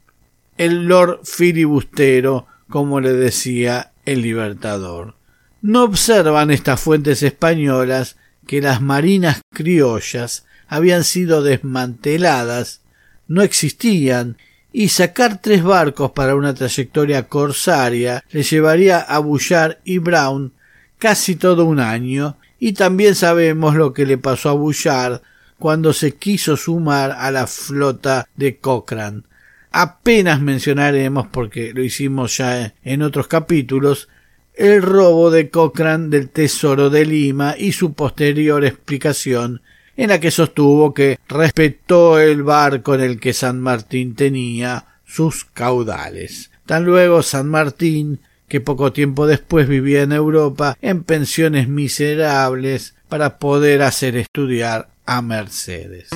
el 0.57 0.85
Lord 0.85 1.21
filibustero, 1.23 2.47
como 2.69 2.99
le 2.99 3.13
decía 3.13 3.91
el 4.05 4.21
Libertador. 4.21 5.15
No 5.61 5.83
observan 5.83 6.51
estas 6.51 6.81
fuentes 6.81 7.21
españolas 7.23 8.17
que 8.47 8.61
las 8.61 8.81
marinas 8.81 9.41
criollas 9.53 10.45
habían 10.67 11.03
sido 11.03 11.43
desmanteladas, 11.43 12.81
no 13.27 13.41
existían, 13.41 14.37
y 14.73 14.89
sacar 14.89 15.41
tres 15.41 15.63
barcos 15.63 16.11
para 16.11 16.35
una 16.35 16.53
trayectoria 16.53 17.27
corsaria 17.27 18.23
le 18.31 18.43
llevaría 18.43 18.99
a 18.99 19.19
Bouchard 19.19 19.77
y 19.83 19.97
Brown 19.97 20.53
casi 20.97 21.35
todo 21.35 21.65
un 21.65 21.79
año, 21.79 22.37
y 22.59 22.73
también 22.73 23.15
sabemos 23.15 23.75
lo 23.75 23.91
que 23.91 24.05
le 24.05 24.17
pasó 24.17 24.49
a 24.49 24.53
Bouchard 24.53 25.21
cuando 25.59 25.93
se 25.93 26.15
quiso 26.15 26.57
sumar 26.57 27.11
a 27.11 27.31
la 27.31 27.47
flota 27.47 28.27
de 28.35 28.57
Cochrane. 28.57 29.23
Apenas 29.71 30.41
mencionaremos, 30.41 31.27
porque 31.27 31.73
lo 31.73 31.83
hicimos 31.83 32.37
ya 32.37 32.73
en 32.83 33.01
otros 33.01 33.27
capítulos, 33.27 34.09
el 34.53 34.81
robo 34.81 35.31
de 35.31 35.49
Cochrane 35.49 36.09
del 36.09 36.29
Tesoro 36.29 36.89
de 36.89 37.05
Lima 37.05 37.55
y 37.57 37.71
su 37.71 37.93
posterior 37.93 38.63
explicación 38.65 39.61
en 39.97 40.09
la 40.09 40.19
que 40.19 40.31
sostuvo 40.31 40.93
que 40.93 41.19
respetó 41.27 42.19
el 42.19 42.43
barco 42.43 42.95
en 42.95 43.01
el 43.01 43.19
que 43.19 43.33
San 43.33 43.59
Martín 43.59 44.15
tenía 44.15 44.85
sus 45.05 45.45
caudales. 45.45 46.51
Tan 46.65 46.85
luego 46.85 47.21
San 47.21 47.47
Martín, 47.47 48.19
que 48.47 48.61
poco 48.61 48.91
tiempo 48.91 49.27
después 49.27 49.67
vivía 49.67 50.01
en 50.03 50.11
Europa 50.11 50.77
en 50.81 51.03
pensiones 51.03 51.67
miserables 51.67 52.95
para 53.09 53.37
poder 53.37 53.81
hacer 53.81 54.15
estudiar 54.15 54.89
a 55.05 55.21
Mercedes. 55.21 56.09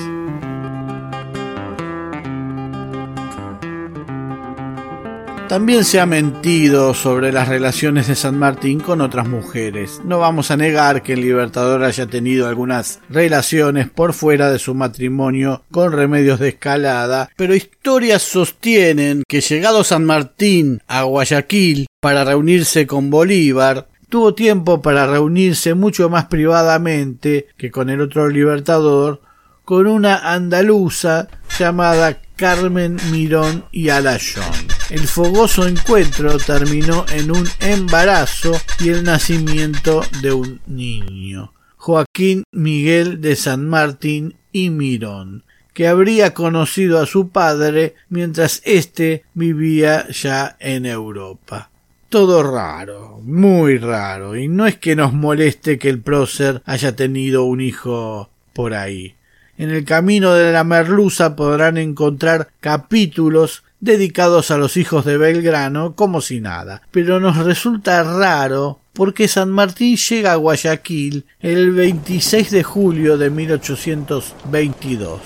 También 5.48 5.84
se 5.84 6.00
ha 6.00 6.06
mentido 6.06 6.92
sobre 6.92 7.30
las 7.30 7.46
relaciones 7.46 8.08
de 8.08 8.16
San 8.16 8.36
Martín 8.36 8.80
con 8.80 9.00
otras 9.00 9.28
mujeres. 9.28 10.00
No 10.04 10.18
vamos 10.18 10.50
a 10.50 10.56
negar 10.56 11.04
que 11.04 11.12
el 11.12 11.20
Libertador 11.20 11.84
haya 11.84 12.06
tenido 12.08 12.48
algunas 12.48 12.98
relaciones 13.08 13.88
por 13.88 14.12
fuera 14.12 14.50
de 14.50 14.58
su 14.58 14.74
matrimonio 14.74 15.62
con 15.70 15.92
remedios 15.92 16.40
de 16.40 16.48
escalada, 16.48 17.30
pero 17.36 17.54
historias 17.54 18.22
sostienen 18.22 19.22
que 19.28 19.40
llegado 19.40 19.84
San 19.84 20.04
Martín 20.04 20.82
a 20.88 21.04
Guayaquil 21.04 21.86
para 22.00 22.24
reunirse 22.24 22.88
con 22.88 23.08
Bolívar, 23.08 23.86
tuvo 24.08 24.34
tiempo 24.34 24.82
para 24.82 25.06
reunirse 25.06 25.74
mucho 25.74 26.10
más 26.10 26.24
privadamente 26.24 27.46
que 27.56 27.70
con 27.70 27.88
el 27.88 28.00
otro 28.00 28.28
Libertador 28.28 29.22
con 29.64 29.86
una 29.86 30.32
andaluza 30.32 31.28
llamada 31.58 32.20
Carmen 32.36 32.98
Mirón 33.10 33.64
y 33.72 33.88
Alayón. 33.88 34.44
El 34.90 35.08
fogoso 35.08 35.66
encuentro 35.66 36.36
terminó 36.36 37.06
en 37.10 37.30
un 37.30 37.48
embarazo 37.60 38.52
y 38.78 38.90
el 38.90 39.04
nacimiento 39.04 40.02
de 40.20 40.32
un 40.32 40.60
niño, 40.66 41.54
Joaquín 41.78 42.44
Miguel 42.52 43.22
de 43.22 43.36
San 43.36 43.66
Martín 43.66 44.36
y 44.52 44.68
Mirón, 44.68 45.44
que 45.72 45.88
habría 45.88 46.34
conocido 46.34 47.00
a 47.00 47.06
su 47.06 47.30
padre 47.30 47.94
mientras 48.10 48.60
éste 48.64 49.24
vivía 49.32 50.06
ya 50.10 50.56
en 50.60 50.84
Europa. 50.84 51.70
Todo 52.10 52.42
raro, 52.42 53.18
muy 53.22 53.78
raro, 53.78 54.36
y 54.36 54.46
no 54.46 54.66
es 54.66 54.76
que 54.76 54.94
nos 54.94 55.14
moleste 55.14 55.78
que 55.78 55.88
el 55.88 56.00
prócer 56.00 56.62
haya 56.66 56.94
tenido 56.94 57.44
un 57.44 57.62
hijo 57.62 58.28
por 58.52 58.74
ahí. 58.74 59.16
En 59.58 59.70
el 59.70 59.84
camino 59.86 60.34
de 60.34 60.52
la 60.52 60.64
merluza 60.64 61.34
podrán 61.34 61.78
encontrar 61.78 62.48
capítulos 62.60 63.62
dedicados 63.80 64.50
a 64.50 64.58
los 64.58 64.76
hijos 64.76 65.06
de 65.06 65.16
Belgrano 65.16 65.94
como 65.94 66.20
si 66.20 66.42
nada. 66.42 66.82
Pero 66.90 67.20
nos 67.20 67.38
resulta 67.38 68.02
raro 68.02 68.80
porque 68.92 69.28
San 69.28 69.50
Martín 69.50 69.96
llega 69.96 70.32
a 70.32 70.36
Guayaquil 70.36 71.24
el 71.40 71.70
26 71.72 72.50
de 72.50 72.62
julio 72.62 73.16
de 73.16 73.30
1822. 73.30 75.20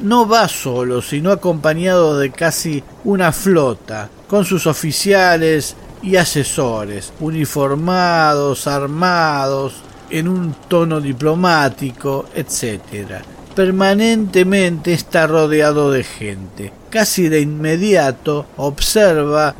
No 0.00 0.28
va 0.28 0.46
solo, 0.48 1.02
sino 1.02 1.32
acompañado 1.32 2.16
de 2.18 2.30
casi 2.30 2.84
una 3.04 3.32
flota, 3.32 4.08
con 4.28 4.44
sus 4.44 4.68
oficiales 4.68 5.74
y 6.02 6.14
asesores, 6.16 7.12
uniformados, 7.20 8.66
armados, 8.66 9.74
en 10.10 10.28
un 10.28 10.54
tono 10.68 11.00
diplomático, 11.00 12.26
etc 12.34 13.33
permanentemente 13.54 14.92
está 14.92 15.26
rodeado 15.26 15.90
de 15.90 16.04
gente. 16.04 16.72
Casi 16.90 17.28
de 17.28 17.40
inmediato 17.40 18.46
observa 18.56 19.54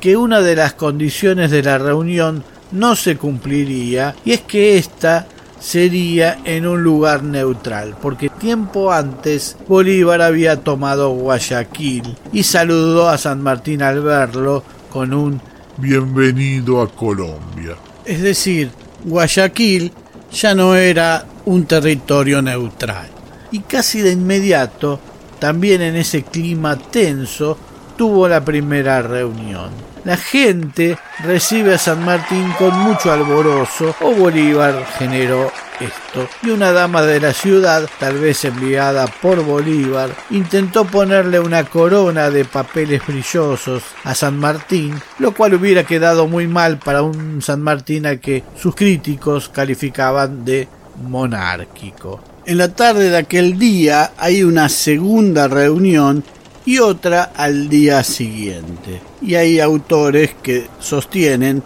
que 0.00 0.16
una 0.16 0.40
de 0.40 0.56
las 0.56 0.72
condiciones 0.74 1.50
de 1.50 1.62
la 1.62 1.78
reunión 1.78 2.44
no 2.72 2.96
se 2.96 3.16
cumpliría 3.16 4.14
y 4.24 4.32
es 4.32 4.40
que 4.40 4.78
ésta 4.78 5.26
sería 5.58 6.38
en 6.44 6.66
un 6.66 6.82
lugar 6.82 7.22
neutral, 7.22 7.94
porque 8.00 8.30
tiempo 8.30 8.92
antes 8.92 9.56
Bolívar 9.68 10.22
había 10.22 10.56
tomado 10.56 11.10
Guayaquil 11.10 12.16
y 12.32 12.44
saludó 12.44 13.10
a 13.10 13.18
San 13.18 13.42
Martín 13.42 13.82
al 13.82 14.00
verlo 14.00 14.64
con 14.90 15.12
un 15.12 15.40
Bienvenido 15.76 16.80
a 16.82 16.88
Colombia. 16.88 17.76
Es 18.04 18.22
decir, 18.22 18.70
Guayaquil 19.04 19.92
ya 20.32 20.54
no 20.54 20.74
era 20.74 21.24
un 21.46 21.64
territorio 21.64 22.42
neutral 22.42 23.19
y 23.50 23.60
casi 23.60 24.00
de 24.00 24.12
inmediato, 24.12 25.00
también 25.38 25.82
en 25.82 25.96
ese 25.96 26.22
clima 26.22 26.76
tenso, 26.76 27.58
tuvo 27.96 28.28
la 28.28 28.44
primera 28.44 29.02
reunión. 29.02 29.70
La 30.04 30.16
gente 30.16 30.96
recibe 31.22 31.74
a 31.74 31.78
San 31.78 32.02
Martín 32.02 32.50
con 32.58 32.74
mucho 32.78 33.12
alborozo 33.12 33.94
o 34.00 34.12
Bolívar 34.12 34.86
generó 34.98 35.52
esto. 35.78 36.26
Y 36.42 36.50
una 36.50 36.72
dama 36.72 37.02
de 37.02 37.20
la 37.20 37.34
ciudad, 37.34 37.86
tal 37.98 38.18
vez 38.18 38.44
enviada 38.46 39.06
por 39.06 39.44
Bolívar, 39.44 40.10
intentó 40.30 40.86
ponerle 40.86 41.38
una 41.38 41.64
corona 41.64 42.30
de 42.30 42.46
papeles 42.46 43.06
brillosos 43.06 43.82
a 44.04 44.14
San 44.14 44.38
Martín, 44.38 44.98
lo 45.18 45.34
cual 45.34 45.54
hubiera 45.54 45.84
quedado 45.84 46.26
muy 46.26 46.46
mal 46.46 46.78
para 46.78 47.02
un 47.02 47.42
San 47.42 47.60
Martín 47.60 48.06
al 48.06 48.20
que 48.20 48.42
sus 48.56 48.74
críticos 48.74 49.50
calificaban 49.50 50.46
de 50.46 50.66
monárquico. 51.02 52.29
En 52.50 52.58
la 52.58 52.74
tarde 52.74 53.10
de 53.10 53.16
aquel 53.16 53.60
día 53.60 54.10
hay 54.18 54.42
una 54.42 54.68
segunda 54.68 55.46
reunión 55.46 56.24
y 56.66 56.78
otra 56.78 57.30
al 57.36 57.68
día 57.68 58.02
siguiente. 58.02 59.00
Y 59.22 59.36
hay 59.36 59.60
autores 59.60 60.32
que 60.42 60.66
sostienen 60.80 61.62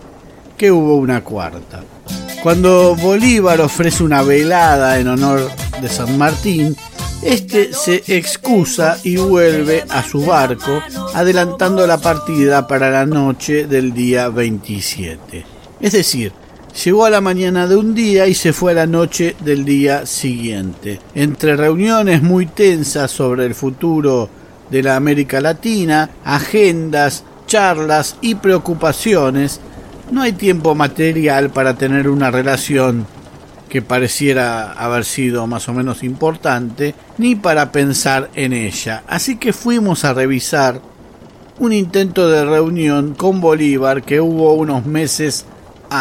que 0.58 0.70
hubo 0.70 0.96
una 0.96 1.24
cuarta. 1.24 1.82
Cuando 2.42 2.94
Bolívar 2.96 3.62
ofrece 3.62 4.04
una 4.04 4.20
velada 4.20 5.00
en 5.00 5.08
honor 5.08 5.50
de 5.80 5.88
San 5.88 6.18
Martín, 6.18 6.76
este 7.22 7.72
se 7.72 8.02
excusa 8.06 8.98
y 9.04 9.16
vuelve 9.16 9.86
a 9.88 10.02
su 10.02 10.26
barco, 10.26 10.82
adelantando 11.14 11.86
la 11.86 11.96
partida 11.96 12.66
para 12.66 12.90
la 12.90 13.06
noche 13.06 13.66
del 13.66 13.94
día 13.94 14.28
27. 14.28 15.46
Es 15.80 15.92
decir, 15.92 16.34
Llegó 16.82 17.04
a 17.04 17.10
la 17.10 17.20
mañana 17.20 17.68
de 17.68 17.76
un 17.76 17.94
día 17.94 18.26
y 18.26 18.34
se 18.34 18.52
fue 18.52 18.72
a 18.72 18.74
la 18.74 18.86
noche 18.86 19.36
del 19.40 19.64
día 19.64 20.06
siguiente. 20.06 20.98
Entre 21.14 21.54
reuniones 21.54 22.20
muy 22.20 22.46
tensas 22.46 23.12
sobre 23.12 23.46
el 23.46 23.54
futuro 23.54 24.28
de 24.70 24.82
la 24.82 24.96
América 24.96 25.40
Latina, 25.40 26.10
agendas, 26.24 27.22
charlas 27.46 28.16
y 28.20 28.34
preocupaciones, 28.34 29.60
no 30.10 30.22
hay 30.22 30.32
tiempo 30.32 30.74
material 30.74 31.50
para 31.50 31.74
tener 31.74 32.08
una 32.08 32.32
relación 32.32 33.06
que 33.68 33.80
pareciera 33.80 34.72
haber 34.72 35.04
sido 35.04 35.46
más 35.46 35.68
o 35.68 35.72
menos 35.72 36.02
importante, 36.02 36.94
ni 37.18 37.36
para 37.36 37.70
pensar 37.70 38.30
en 38.34 38.52
ella. 38.52 39.04
Así 39.06 39.36
que 39.36 39.52
fuimos 39.52 40.04
a 40.04 40.12
revisar 40.12 40.80
un 41.60 41.72
intento 41.72 42.28
de 42.28 42.44
reunión 42.44 43.14
con 43.14 43.40
Bolívar 43.40 44.02
que 44.02 44.20
hubo 44.20 44.54
unos 44.54 44.86
meses 44.86 45.46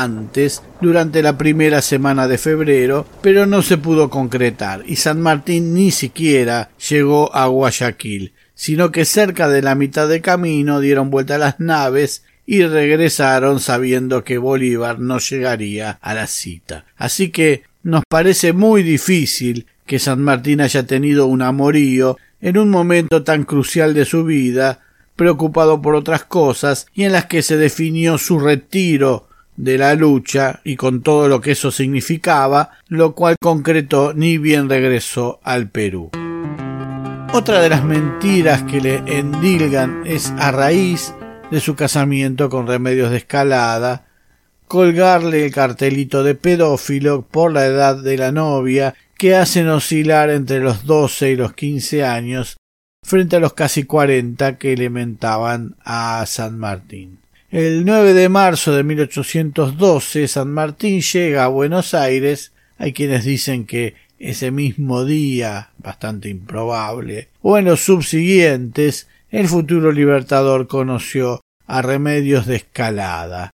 antes, 0.01 0.63
durante 0.81 1.21
la 1.21 1.37
primera 1.37 1.81
semana 1.81 2.27
de 2.27 2.37
febrero, 2.37 3.05
pero 3.21 3.45
no 3.45 3.61
se 3.61 3.77
pudo 3.77 4.09
concretar 4.09 4.83
y 4.85 4.95
San 4.95 5.21
Martín 5.21 5.73
ni 5.73 5.91
siquiera 5.91 6.69
llegó 6.89 7.35
a 7.35 7.47
Guayaquil, 7.47 8.33
sino 8.55 8.91
que 8.91 9.05
cerca 9.05 9.49
de 9.49 9.61
la 9.61 9.75
mitad 9.75 10.07
de 10.07 10.21
camino 10.21 10.79
dieron 10.79 11.09
vuelta 11.09 11.37
las 11.37 11.59
naves 11.59 12.23
y 12.45 12.63
regresaron 12.63 13.59
sabiendo 13.59 14.23
que 14.23 14.37
Bolívar 14.37 14.99
no 14.99 15.19
llegaría 15.19 15.99
a 16.01 16.13
la 16.13 16.27
cita. 16.27 16.85
Así 16.97 17.29
que 17.29 17.63
nos 17.83 18.03
parece 18.07 18.53
muy 18.53 18.83
difícil 18.83 19.67
que 19.85 19.99
San 19.99 20.21
Martín 20.21 20.61
haya 20.61 20.85
tenido 20.85 21.27
un 21.27 21.41
amorío 21.41 22.17
en 22.41 22.57
un 22.57 22.69
momento 22.69 23.23
tan 23.23 23.43
crucial 23.43 23.93
de 23.93 24.05
su 24.05 24.23
vida, 24.23 24.81
preocupado 25.15 25.81
por 25.81 25.95
otras 25.95 26.23
cosas 26.25 26.87
y 26.93 27.03
en 27.03 27.11
las 27.11 27.25
que 27.25 27.41
se 27.41 27.57
definió 27.57 28.17
su 28.17 28.39
retiro 28.39 29.27
de 29.55 29.77
la 29.77 29.95
lucha 29.95 30.61
y 30.63 30.75
con 30.75 31.01
todo 31.01 31.27
lo 31.27 31.41
que 31.41 31.51
eso 31.51 31.71
significaba, 31.71 32.71
lo 32.87 33.15
cual 33.15 33.35
concretó 33.41 34.13
ni 34.13 34.37
bien 34.37 34.69
regresó 34.69 35.39
al 35.43 35.69
Perú. 35.69 36.11
Otra 37.33 37.61
de 37.61 37.69
las 37.69 37.83
mentiras 37.83 38.63
que 38.63 38.79
le 38.79 38.97
endilgan 39.07 40.03
es 40.05 40.31
a 40.37 40.51
raíz 40.51 41.13
de 41.49 41.59
su 41.59 41.75
casamiento 41.75 42.49
con 42.49 42.67
remedios 42.67 43.11
de 43.11 43.17
escalada, 43.17 44.05
colgarle 44.67 45.45
el 45.45 45.51
cartelito 45.51 46.23
de 46.23 46.35
pedófilo 46.35 47.23
por 47.23 47.51
la 47.51 47.65
edad 47.65 47.95
de 47.95 48.17
la 48.17 48.31
novia 48.31 48.95
que 49.17 49.35
hacen 49.35 49.69
oscilar 49.69 50.29
entre 50.29 50.59
los 50.59 50.85
doce 50.85 51.31
y 51.31 51.35
los 51.35 51.53
quince 51.53 52.03
años 52.03 52.57
frente 53.03 53.35
a 53.35 53.39
los 53.39 53.53
casi 53.53 53.83
cuarenta 53.83 54.57
que 54.57 54.73
elementaban 54.73 55.75
a 55.83 56.23
San 56.25 56.57
Martín. 56.57 57.22
El 57.53 57.85
9 57.85 58.15
de 58.15 58.29
marzo 58.29 58.73
de 58.75 58.83
1812 58.83 60.27
San 60.27 60.51
Martín 60.51 61.01
llega 61.01 61.43
a 61.43 61.49
Buenos 61.49 61.93
Aires. 61.93 62.51
Hay 62.79 62.93
quienes 62.93 63.25
dicen 63.25 63.67
que 63.67 63.93
ese 64.17 64.49
mismo 64.49 65.05
día, 65.05 65.69
bastante 65.77 66.29
improbable, 66.29 67.29
o 67.43 67.59
en 67.59 67.65
los 67.65 67.81
subsiguientes, 67.81 69.07
el 69.29 69.47
futuro 69.47 69.91
libertador 69.91 70.65
conoció 70.65 71.41
a 71.67 71.83
Remedios 71.83 72.47
de 72.47 72.55
Escalada. 72.55 73.51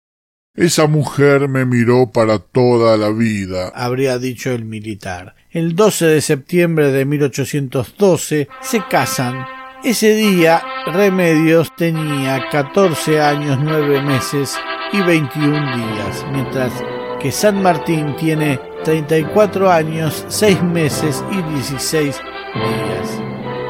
Esa 0.58 0.88
mujer 0.88 1.48
me 1.48 1.66
miró 1.66 2.12
para 2.12 2.40
toda 2.40 2.98
la 2.98 3.12
vida, 3.12 3.70
habría 3.70 4.20
dicho 4.20 4.52
el 4.52 4.66
militar. 4.66 5.36
El 5.52 5.74
12 5.74 6.08
de 6.08 6.20
septiembre 6.20 6.92
de 6.92 7.06
1812 7.06 8.50
se 8.62 8.84
casan. 8.90 9.46
Ese 9.86 10.16
día 10.16 10.62
Remedios 10.88 11.76
tenía 11.76 12.48
14 12.52 13.20
años, 13.20 13.58
9 13.62 14.04
meses 14.04 14.56
y 14.94 15.02
21 15.02 15.78
días, 15.78 16.26
mientras 16.32 16.72
que 17.20 17.32
San 17.32 17.62
Martín 17.64 18.16
tiene 18.18 18.60
34 18.84 19.72
años, 19.72 20.26
6 20.28 20.62
meses 20.62 21.24
y 21.32 21.42
16 21.56 22.16
días. 22.54 23.20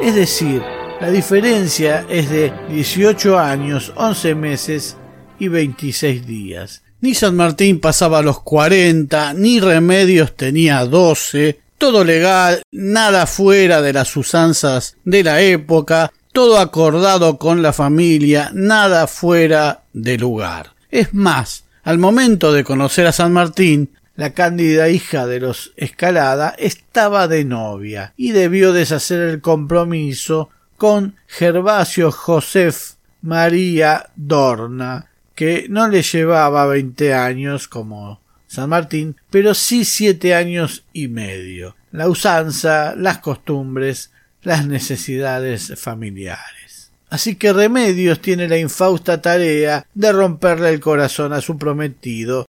Es 0.02 0.16
decir, 0.16 0.62
la 1.00 1.10
diferencia 1.10 2.06
es 2.10 2.30
de 2.30 2.52
18 2.70 3.40
años, 3.40 3.94
11 3.96 4.36
meses 4.36 4.98
y 5.40 5.48
26 5.48 6.28
días. 6.28 6.84
Ni 7.00 7.14
San 7.14 7.38
Martín 7.38 7.80
pasaba 7.80 8.22
los 8.22 8.42
40, 8.42 9.34
ni 9.36 9.62
Remedios 9.62 10.36
tenía 10.36 10.84
12, 10.86 11.60
todo 11.78 12.04
legal, 12.04 12.62
nada 12.72 13.26
fuera 13.26 13.82
de 13.82 13.94
las 13.94 14.16
usanzas 14.18 14.98
de 15.06 15.24
la 15.24 15.42
época, 15.42 16.12
todo 16.36 16.60
acordado 16.60 17.38
con 17.38 17.62
la 17.62 17.72
familia, 17.72 18.52
nada 18.54 19.08
fuera 19.08 19.84
de 19.94 20.18
lugar. 20.18 20.74
Es 20.92 21.14
más, 21.14 21.64
al 21.82 21.98
momento 21.98 22.52
de 22.52 22.66
conocer 22.66 23.08
a 23.08 23.14
San 23.14 23.32
Martín, 23.32 23.92
la 24.18 24.34
cándida 24.34 24.90
hija 24.90 25.28
de 25.28 25.40
los 25.40 25.72
Escalada 25.78 26.54
estaba 26.58 27.30
de 27.30 27.46
novia 27.46 28.14
y 28.18 28.34
debió 28.34 28.74
deshacer 28.74 29.22
el 29.22 29.40
compromiso 29.40 30.50
con 30.76 31.16
Gervasio 31.26 32.12
Josef 32.12 32.96
María 33.22 34.10
Dorna, 34.18 35.08
que 35.36 35.68
no 35.70 35.88
le 35.88 36.02
llevaba 36.02 36.66
veinte 36.66 37.14
años 37.14 37.70
como 37.70 38.20
San 38.46 38.68
Martín, 38.68 39.16
pero 39.30 39.54
sí 39.54 39.86
siete 39.86 40.36
años 40.36 40.84
y 40.92 41.08
medio. 41.08 41.78
La 41.94 42.10
usanza, 42.10 42.94
las 42.98 43.20
costumbres, 43.20 44.12
las 44.46 44.66
necesidades 44.66 45.74
familiares. 45.76 46.92
Así 47.10 47.36
que 47.36 47.52
Remedios 47.54 48.22
tiene 48.22 48.48
la 48.48 48.58
infausta 48.58 49.22
tarea 49.22 49.86
de 49.94 50.12
romperle 50.12 50.70
el 50.70 50.80
corazón 50.80 51.34
a 51.34 51.42
su 51.42 51.58
prometido. 51.58 52.46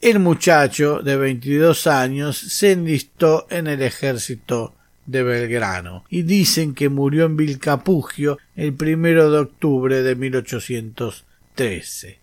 El 0.00 0.20
muchacho 0.20 1.00
de 1.02 1.16
veintidós 1.16 1.86
años 1.86 2.38
se 2.38 2.72
enlistó 2.72 3.46
en 3.50 3.66
el 3.66 3.82
ejército 3.82 4.74
de 5.06 5.22
Belgrano 5.22 6.04
y 6.08 6.22
dicen 6.22 6.74
que 6.74 6.88
murió 6.88 7.26
en 7.26 7.36
Vilcapugio 7.36 8.38
el 8.56 8.72
primero 8.74 9.30
de 9.30 9.40
octubre 9.40 10.02
de 10.02 10.14
1813. 10.14 12.20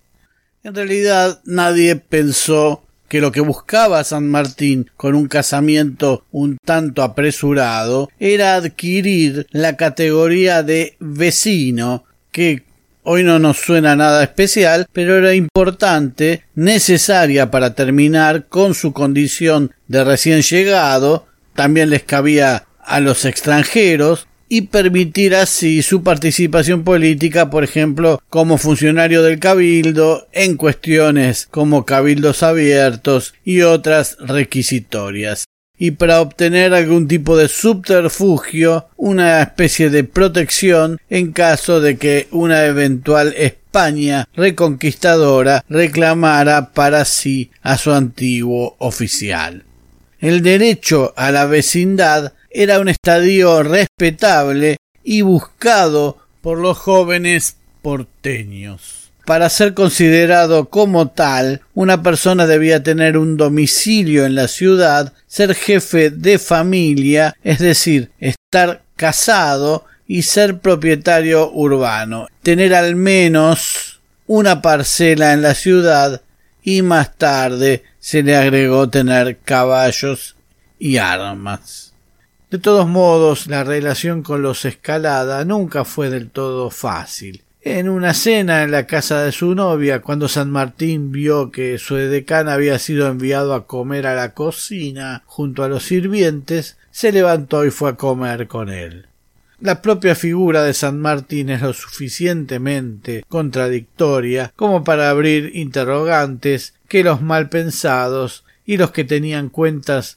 En 0.64 0.76
realidad 0.76 1.42
nadie 1.46 1.96
pensó 1.96 2.87
que 3.08 3.22
lo 3.22 3.32
que 3.32 3.42
buscaba 3.42 4.04
San 4.04 4.28
Martín 4.28 4.90
con 4.98 5.16
un 5.16 5.28
casamiento 5.28 6.26
un 6.32 6.58
tanto 6.64 7.04
apresurado 7.04 8.10
era 8.20 8.56
adquirir 8.56 9.48
la 9.52 9.78
categoría 9.78 10.64
de 10.64 10.96
vecino 11.00 12.04
que 12.32 12.64
hoy 13.04 13.24
no 13.24 13.40
nos 13.40 13.58
suena 13.58 13.96
nada 13.96 14.24
especial, 14.24 14.86
pero 14.92 15.18
era 15.18 15.34
importante, 15.34 16.44
necesaria 16.56 17.50
para 17.50 17.74
terminar 17.74 18.48
con 18.48 18.74
su 18.74 18.92
condición 18.92 19.72
de 19.88 20.04
recién 20.04 20.42
llegado, 20.42 21.26
también 21.56 21.90
les 21.90 22.04
cabía 22.04 22.66
a 22.84 23.00
los 23.00 23.24
extranjeros 23.24 24.28
y 24.50 24.62
permitir 24.62 25.36
así 25.36 25.82
su 25.82 26.04
participación 26.04 26.84
política, 26.84 27.50
por 27.50 27.64
ejemplo, 27.64 28.22
como 28.30 28.58
funcionario 28.58 29.24
del 29.24 29.40
cabildo, 29.40 30.28
en 30.32 30.56
cuestiones 30.56 31.48
como 31.50 31.86
cabildos 31.86 32.44
abiertos 32.44 33.34
y 33.44 33.62
otras 33.62 34.18
requisitorias. 34.20 35.46
Y 35.80 35.92
para 35.92 36.22
obtener 36.22 36.74
algún 36.74 37.08
tipo 37.08 37.38
de 37.38 37.48
subterfugio, 37.48 38.88
una 38.96 39.42
especie 39.44 39.92
de 39.92 40.04
protección 40.04 41.00
en 41.10 41.34
caso 41.34 41.82
de 41.82 41.98
que 41.98 42.28
una 42.32 42.66
eventual 42.66 43.36
España 43.38 44.28
reconquistadora 44.36 45.64
reclamara 45.70 46.74
para 46.74 47.06
sí 47.06 47.52
a 47.62 47.78
su 47.78 47.92
antiguo 47.92 48.76
oficial. 48.80 49.66
El 50.20 50.42
derecho 50.42 51.14
a 51.16 51.32
la 51.32 51.46
vecindad 51.46 52.34
era 52.58 52.80
un 52.80 52.90
estadio 52.90 53.62
respetable 53.62 54.78
y 55.04 55.22
buscado 55.22 56.18
por 56.42 56.58
los 56.58 56.76
jóvenes 56.76 57.58
porteños. 57.84 59.12
Para 59.28 59.50
ser 59.50 59.76
considerado 59.76 60.68
como 60.70 61.10
tal, 61.10 61.62
una 61.76 62.02
persona 62.02 62.48
debía 62.48 62.82
tener 62.82 63.16
un 63.16 63.38
domicilio 63.38 64.26
en 64.26 64.34
la 64.34 64.48
ciudad, 64.48 65.14
ser 65.28 65.54
jefe 65.54 66.10
de 66.10 66.40
familia, 66.40 67.36
es 67.44 67.60
decir, 67.60 68.10
estar 68.20 68.82
casado 68.96 69.86
y 70.08 70.24
ser 70.24 70.58
propietario 70.58 71.52
urbano, 71.52 72.28
tener 72.42 72.74
al 72.74 72.96
menos 72.96 74.02
una 74.26 74.64
parcela 74.64 75.34
en 75.34 75.44
la 75.44 75.54
ciudad 75.54 76.24
y 76.64 76.82
más 76.82 77.16
tarde 77.18 77.84
se 78.00 78.24
le 78.24 78.36
agregó 78.36 78.90
tener 78.90 79.38
caballos 79.38 80.36
y 80.80 80.98
armas. 80.98 81.87
De 82.50 82.60
todos 82.60 82.88
modos, 82.88 83.48
la 83.48 83.66
relación 83.66 84.24
con 84.24 84.42
los 84.42 84.64
Escalada 84.64 85.44
nunca 85.44 85.84
fue 85.84 86.10
del 86.10 86.30
todo 86.30 86.70
fácil. 86.70 87.44
En 87.62 87.90
una 87.90 88.14
cena 88.14 88.64
en 88.64 88.72
la 88.72 88.88
casa 88.88 89.22
de 89.24 89.34
su 89.34 89.54
novia, 89.54 90.02
cuando 90.02 90.30
San 90.30 90.50
Martín 90.50 91.12
vio 91.12 91.52
que 91.52 91.78
su 91.78 91.98
edecán 91.98 92.48
había 92.48 92.80
sido 92.80 93.08
enviado 93.08 93.54
a 93.54 93.68
comer 93.68 94.08
a 94.08 94.16
la 94.16 94.34
cocina 94.34 95.24
junto 95.26 95.66
a 95.66 95.68
los 95.68 95.84
sirvientes, 95.84 96.78
se 96.90 97.12
levantó 97.12 97.66
y 97.66 97.70
fue 97.70 97.90
a 97.90 97.96
comer 97.98 98.48
con 98.48 98.70
él. 98.70 99.08
La 99.60 99.82
propia 99.82 100.16
figura 100.16 100.64
de 100.64 100.74
San 100.74 101.02
Martín 101.02 101.50
es 101.50 101.62
lo 101.62 101.74
suficientemente 101.74 103.26
contradictoria 103.28 104.54
como 104.56 104.86
para 104.86 105.10
abrir 105.10 105.52
interrogantes 105.54 106.76
que 106.88 107.04
los 107.04 107.22
mal 107.22 107.50
pensados 107.50 108.46
y 108.66 108.78
los 108.78 108.92
que 108.92 109.04
tenían 109.04 109.50
cuentas 109.50 110.17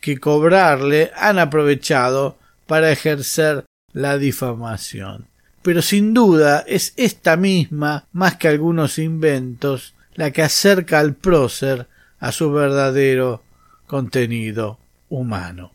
que 0.00 0.18
cobrarle 0.18 1.10
han 1.16 1.38
aprovechado 1.38 2.38
para 2.66 2.90
ejercer 2.90 3.64
la 3.92 4.18
difamación. 4.18 5.26
Pero 5.62 5.82
sin 5.82 6.14
duda 6.14 6.64
es 6.66 6.94
esta 6.96 7.36
misma, 7.36 8.06
más 8.12 8.36
que 8.36 8.48
algunos 8.48 8.98
inventos, 8.98 9.94
la 10.14 10.30
que 10.30 10.42
acerca 10.42 10.98
al 10.98 11.14
prócer 11.14 11.86
a 12.18 12.32
su 12.32 12.50
verdadero 12.52 13.42
contenido 13.86 14.78
humano. 15.08 15.72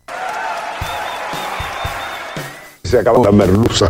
Se 2.83 2.99
acabó 2.99 3.25
la 3.25 3.31
merluza. 3.31 3.89